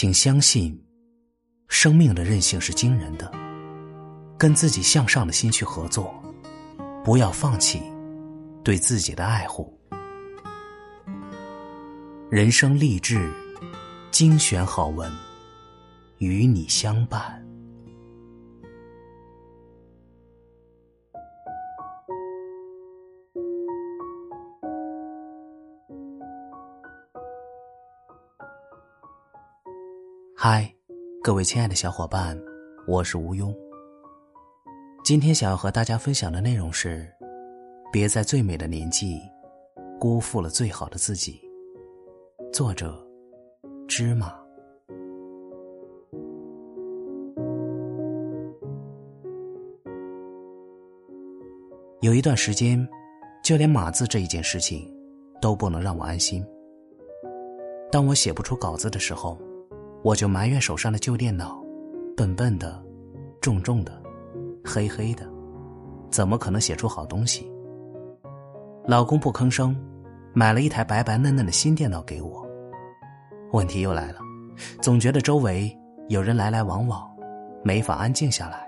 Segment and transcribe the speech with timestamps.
[0.00, 0.80] 请相信，
[1.66, 3.32] 生命的韧性是惊人的。
[4.38, 6.14] 跟自己向上的心去合作，
[7.04, 7.82] 不要放弃
[8.62, 9.76] 对自己的爱护。
[12.30, 13.28] 人生励志，
[14.12, 15.10] 精选好文，
[16.18, 17.44] 与你相伴。
[30.40, 30.72] 嗨，
[31.20, 32.40] 各位亲爱的小伙伴，
[32.86, 33.52] 我是吴庸。
[35.02, 37.12] 今天想要和大家分享的内容是：
[37.92, 39.20] 别在最美的年纪，
[39.98, 41.40] 辜负了最好的自己。
[42.52, 43.04] 作者：
[43.88, 44.32] 芝麻。
[52.00, 52.88] 有一段时间，
[53.42, 54.88] 就连码字这一件事情，
[55.40, 56.46] 都不能让我安心。
[57.90, 59.36] 当我写不出稿子的时候。
[60.02, 61.60] 我就埋怨手上的旧电脑，
[62.16, 62.82] 笨笨的，
[63.40, 64.00] 重重的，
[64.64, 65.28] 黑黑的，
[66.10, 67.50] 怎么可能写出好东西？
[68.86, 69.76] 老公不吭声，
[70.32, 72.46] 买了一台白白嫩嫩的新电脑给我。
[73.52, 74.20] 问题又来了，
[74.80, 75.76] 总觉得周围
[76.08, 77.10] 有人来来往往，
[77.64, 78.66] 没法安静下来。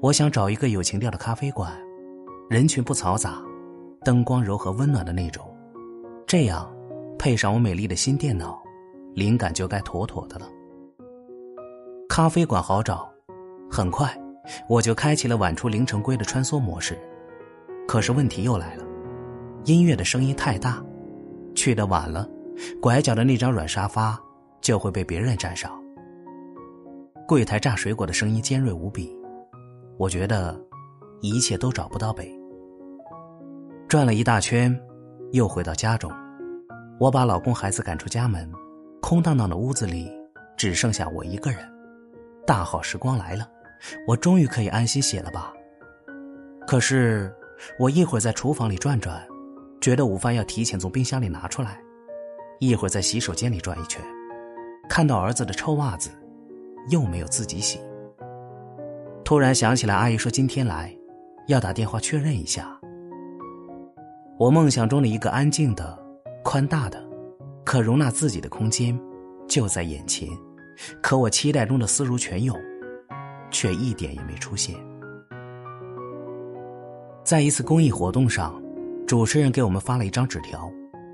[0.00, 1.72] 我想找一个有情调的咖啡馆，
[2.48, 3.38] 人群不嘈杂，
[4.02, 5.46] 灯光柔和温暖的那种，
[6.26, 6.68] 这样
[7.18, 8.60] 配上我美丽的新电脑。
[9.14, 10.46] 灵感就该妥妥的了。
[12.08, 13.08] 咖啡馆好找，
[13.70, 14.12] 很快
[14.68, 16.98] 我就开启了晚出凌晨归的穿梭模式。
[17.86, 18.84] 可是问题又来了，
[19.64, 20.82] 音乐的声音太大，
[21.54, 22.28] 去的晚了，
[22.80, 24.18] 拐角的那张软沙发
[24.60, 25.70] 就会被别人占上。
[27.26, 29.16] 柜台榨水果的声音尖锐无比，
[29.96, 30.60] 我觉得
[31.20, 32.32] 一切都找不到北。
[33.88, 34.76] 转了一大圈，
[35.32, 36.12] 又回到家中，
[36.98, 38.50] 我把老公孩子赶出家门。
[39.00, 40.10] 空荡荡的屋子里，
[40.56, 41.60] 只剩下我一个人。
[42.46, 43.48] 大好时光来了，
[44.06, 45.52] 我终于可以安心写了吧。
[46.66, 47.34] 可是，
[47.78, 49.26] 我一会儿在厨房里转转，
[49.80, 51.70] 觉得午饭要提前从冰箱里拿出来；
[52.60, 54.00] 一会儿在洗手间里转一圈，
[54.88, 56.10] 看到儿子的臭袜子，
[56.90, 57.80] 又没有自己洗。
[59.24, 60.94] 突然想起来，阿姨说今天来，
[61.46, 62.78] 要打电话确认一下。
[64.38, 65.98] 我梦想中的一个安静的、
[66.44, 67.09] 宽大的。
[67.70, 69.00] 可容纳自己的空间
[69.46, 70.28] 就在眼前，
[71.00, 72.58] 可我期待中的思如泉涌，
[73.48, 74.74] 却一点也没出现。
[77.22, 78.60] 在一次公益活动上，
[79.06, 80.68] 主持人给我们发了一张纸条，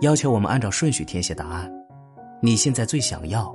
[0.00, 1.70] 要求我们按照顺序填写答案。
[2.40, 3.54] 你现在最想要、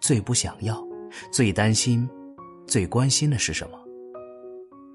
[0.00, 0.84] 最不想要、
[1.30, 2.10] 最担心、
[2.66, 3.78] 最关心的是什么？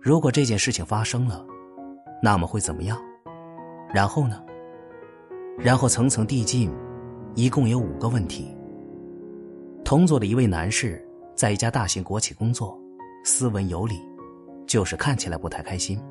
[0.02, 1.46] 如果这件事情发生了，
[2.22, 3.02] 那么会怎么样？
[3.94, 4.44] 然后呢？
[5.58, 6.70] 然后层层递进。
[7.38, 8.52] 一共有五个问题。
[9.86, 11.00] 同座的一位男士
[11.36, 12.76] 在一家大型国企工作，
[13.24, 13.96] 斯文有礼，
[14.66, 16.02] 就是看起来不太开心。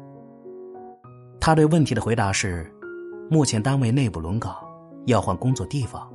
[1.41, 2.72] 他对问题的回答是：
[3.28, 4.54] 目前单位内部轮岗，
[5.06, 6.09] 要换工作地方，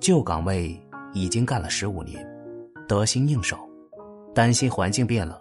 [0.00, 0.76] 旧岗位
[1.12, 2.28] 已经干了十五年，
[2.88, 3.56] 得心应手，
[4.34, 5.40] 担心环境变了，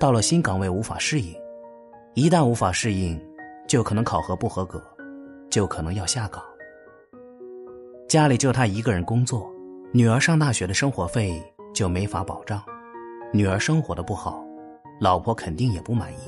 [0.00, 1.32] 到了新岗位无法适应，
[2.14, 3.16] 一旦无法适应，
[3.68, 4.82] 就可能考核不合格，
[5.48, 6.42] 就可能要下岗。
[8.08, 9.52] 家里就他一个人工作，
[9.92, 11.42] 女儿上大学的生活费
[11.74, 12.62] 就没法保障，
[13.32, 14.44] 女儿生活的不好，
[15.00, 16.18] 老婆肯定也不满意，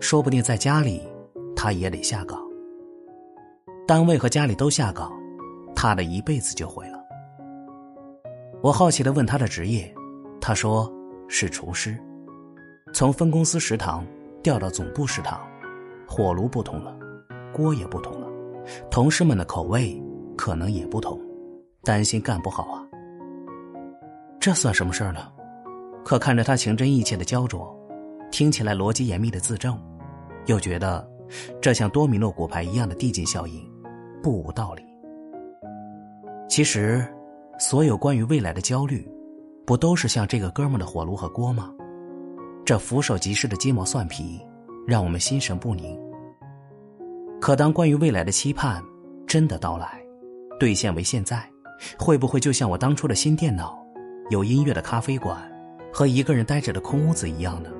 [0.00, 1.00] 说不定在家里
[1.54, 2.42] 他也得下岗。
[3.86, 5.12] 单位和家里都下岗，
[5.72, 6.98] 他的一辈子就毁了。
[8.60, 9.94] 我好奇的问他的职业，
[10.40, 10.92] 他说
[11.28, 11.96] 是厨师，
[12.92, 14.04] 从分公司食堂
[14.42, 15.40] 调到总部食堂，
[16.08, 16.92] 火炉不同了，
[17.52, 18.26] 锅也不同了，
[18.90, 19.96] 同事们的口味。
[20.36, 21.20] 可能也不同，
[21.82, 22.86] 担心干不好啊。
[24.40, 25.20] 这算什么事儿呢？
[26.04, 27.74] 可看着他情真意切的焦灼，
[28.30, 29.80] 听起来逻辑严密的自证，
[30.46, 31.08] 又觉得
[31.62, 33.66] 这像多米诺骨牌一样的递进效应，
[34.22, 34.82] 不无道理。
[36.46, 37.02] 其实，
[37.58, 39.10] 所有关于未来的焦虑，
[39.64, 41.72] 不都是像这个哥们的火炉和锅吗？
[42.66, 44.38] 这俯首即是的鸡毛蒜皮，
[44.86, 45.98] 让我们心神不宁。
[47.40, 48.82] 可当关于未来的期盼
[49.26, 50.03] 真的到来，
[50.58, 51.48] 兑现为现在，
[51.98, 53.78] 会不会就像我当初的新电脑、
[54.30, 55.38] 有音乐的咖啡馆
[55.92, 57.70] 和一个人呆着的空屋子一样呢？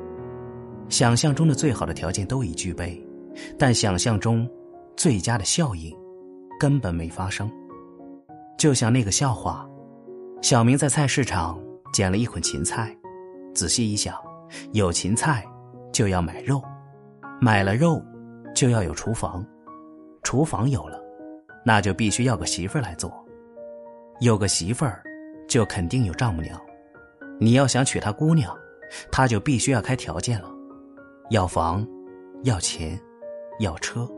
[0.88, 3.02] 想象中的最好的条件都已具备，
[3.58, 4.48] 但想象中
[4.96, 5.94] 最佳的效应
[6.60, 7.50] 根本没发生。
[8.58, 9.68] 就像那个笑话：
[10.42, 11.58] 小明在菜市场
[11.92, 12.94] 捡了一捆芹菜，
[13.54, 14.14] 仔细一想，
[14.72, 15.44] 有芹菜
[15.92, 16.62] 就要买肉，
[17.40, 18.02] 买了肉
[18.54, 19.44] 就要有厨房，
[20.22, 21.02] 厨房有了。
[21.64, 23.12] 那就必须要个媳妇儿来做，
[24.20, 25.02] 有个媳妇儿，
[25.48, 26.60] 就肯定有丈母娘。
[27.40, 28.56] 你要想娶她姑娘，
[29.10, 30.48] 他就必须要开条件了，
[31.30, 31.86] 要房，
[32.42, 33.00] 要钱，
[33.58, 34.08] 要车。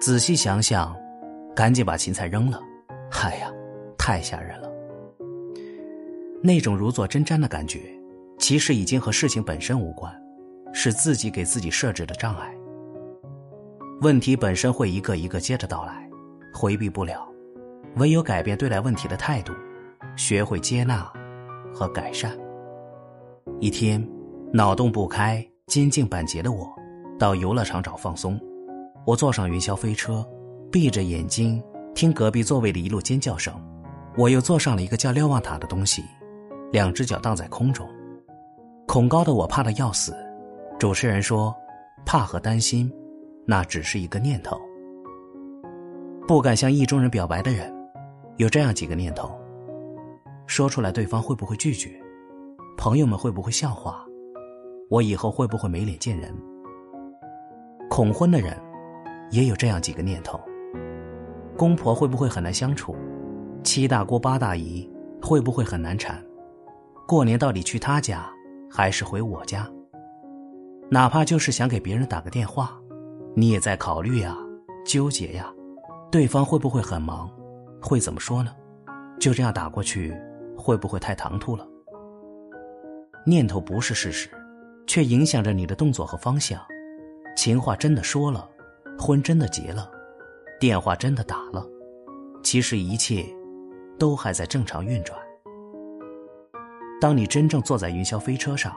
[0.00, 0.94] 仔细想想，
[1.54, 2.60] 赶紧把芹菜扔了。
[3.22, 3.50] 哎呀，
[3.96, 4.68] 太吓人了！
[6.42, 7.80] 那种如坐针毡的感觉，
[8.38, 10.12] 其实已经和事情本身无关，
[10.74, 12.54] 是自己给自己设置的障碍。
[14.02, 16.06] 问题本身会一个一个接着到来，
[16.54, 17.28] 回避不了，
[17.96, 19.52] 唯有改变对待问题的态度，
[20.16, 21.12] 学会接纳
[21.74, 22.30] 和改善。
[23.58, 24.02] 一天，
[24.52, 26.72] 脑洞不开、肩颈板结的我，
[27.18, 28.40] 到游乐场找放松。
[29.04, 30.24] 我坐上云霄飞车，
[30.70, 31.62] 闭着眼睛
[31.92, 33.52] 听隔壁座位的一路尖叫声。
[34.16, 36.04] 我又坐上了一个叫瞭望塔的东西。
[36.70, 37.88] 两只脚荡在空中，
[38.86, 40.14] 恐高的我怕的要死。
[40.78, 41.54] 主持人说
[42.06, 42.92] ：“怕和担心，
[43.44, 44.58] 那只是一个念头。
[46.26, 47.70] 不敢向意中人表白的人，
[48.38, 49.38] 有这样几个念头：
[50.46, 51.90] 说出来对方会不会拒绝？
[52.78, 54.02] 朋友们会不会笑话？
[54.88, 56.34] 我以后会不会没脸见人？
[57.90, 58.58] 恐婚的人，
[59.30, 60.40] 也有这样几个念头：
[61.58, 62.96] 公婆会不会很难相处？
[63.62, 64.90] 七大姑八大姨
[65.20, 66.24] 会不会很难缠？”
[67.06, 68.26] 过年到底去他家，
[68.70, 69.70] 还是回我家？
[70.90, 72.80] 哪怕就是想给别人打个电话，
[73.34, 74.34] 你也在考虑呀，
[74.86, 75.52] 纠结呀，
[76.14, 77.28] 对方会不会很忙？
[77.82, 78.54] 会怎么说呢？
[79.18, 80.16] 就这样打过去，
[80.56, 81.66] 会不会太唐突了？
[83.26, 84.30] 念头不是事实，
[84.86, 86.64] 却影响着你的动作和方向。
[87.36, 88.48] 情话真的说了，
[88.96, 89.90] 婚真的结了，
[90.60, 91.66] 电话真的打了，
[92.44, 93.26] 其实一切，
[93.98, 95.18] 都还在正常运转。
[97.00, 98.72] 当你真正坐在云霄飞车上，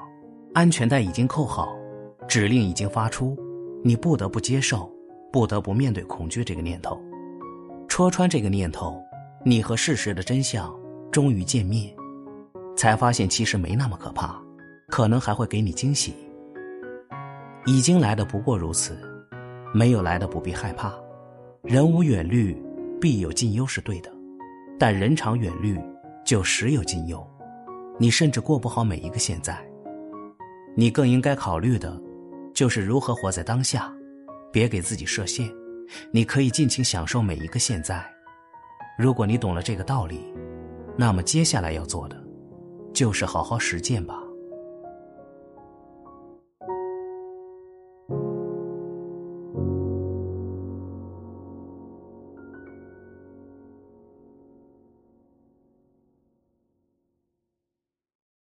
[0.55, 1.77] 安全带已经扣好，
[2.27, 3.37] 指令已经发出，
[3.83, 4.91] 你不得不接受，
[5.31, 6.99] 不得不面对恐惧这个念头。
[7.97, 9.03] 戳穿这个念头，
[9.43, 10.71] 你和事实的真相
[11.11, 11.91] 终于见面，
[12.75, 14.39] 才发现其实没那么可怕，
[14.87, 16.13] 可能还会给你惊喜。
[17.65, 18.95] 已经来的不过如此，
[19.73, 20.93] 没有来的不必害怕。
[21.63, 22.55] 人无远虑，
[23.01, 24.11] 必有近忧是对的，
[24.77, 25.75] 但人常远虑，
[26.23, 27.27] 就时有近忧。
[27.97, 29.57] 你甚至过不好每一个现在。
[30.75, 31.99] 你更应该考虑的，
[32.53, 33.91] 就是如何活在当下，
[34.53, 35.49] 别给自己设限。
[36.11, 38.05] 你可以尽情享受每一个现在。
[38.97, 40.33] 如果你懂了这个道理，
[40.97, 42.21] 那么接下来要做的，
[42.93, 44.19] 就是好好实践吧。